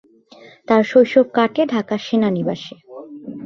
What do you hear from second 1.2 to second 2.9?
কাটে ঢাকার সেনানিবাসে।